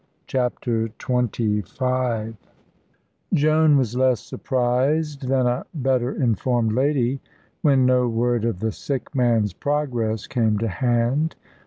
CHAPTER 0.25 0.87
XXV 0.97 2.35
Joan 3.35 3.77
was 3.77 3.95
less 3.95 4.19
surprised 4.19 5.27
than 5.27 5.45
a 5.45 5.67
better 5.75 6.11
informed 6.11 6.73
lady 6.73 7.21
when 7.61 7.85
no 7.85 8.07
word 8.07 8.43
of 8.43 8.61
the 8.61 8.71
sick 8.71 9.13
man's 9.13 9.53
progress 9.53 10.25
came 10.25 10.57
to 10.57 10.67
hand. 10.69 11.35